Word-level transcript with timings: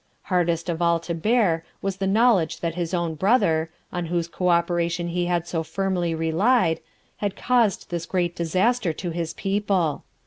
Hardest 0.33 0.67
of 0.67 0.81
all 0.81 0.99
to 1.01 1.13
bear 1.13 1.63
was 1.83 1.97
the 1.97 2.07
knowledge 2.07 2.61
that 2.61 2.73
his 2.73 2.91
own 2.91 3.13
brother, 3.13 3.69
on 3.93 4.07
whose 4.07 4.27
co 4.27 4.49
operation 4.49 5.09
he 5.09 5.27
had 5.27 5.47
so 5.47 5.61
firmly 5.61 6.15
relied, 6.15 6.79
had 7.17 7.35
caused 7.35 7.91
this 7.91 8.07
great 8.07 8.35
disaster 8.35 8.93
to 8.93 9.11
his 9.11 9.35
people. 9.35 10.03